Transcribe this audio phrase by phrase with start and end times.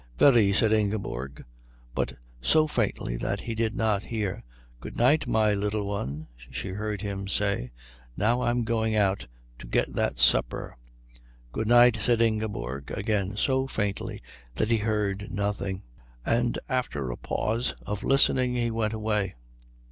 [0.17, 1.45] "Very," said Ingeborg;
[1.93, 4.43] but so faintly that he did not hear.
[4.79, 7.71] "Good night, my Little One," she heard him say.
[8.17, 9.27] "Now I'm going out
[9.59, 10.75] to get that supper."
[11.51, 14.23] "Good night," said Ingeborg, again so faintly
[14.55, 15.83] that he heard nothing;
[16.25, 19.35] and after a pause of listening he went away.